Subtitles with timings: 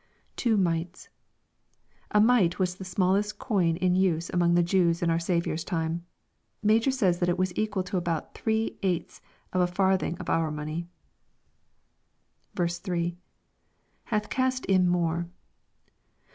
[0.35, 1.09] [Two mites.]
[2.09, 6.07] A mite was the smallest coin in use among the Jews in our Saviour's time.
[6.63, 9.21] Major says that it wais equal to about three eighths
[9.53, 10.87] of a farthing of our money.
[12.57, 13.15] 3.—
[14.09, 15.29] {Sd^ cast in more.